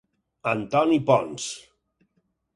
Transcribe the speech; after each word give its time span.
Antoni 0.51 0.97
Pons. 1.11 1.47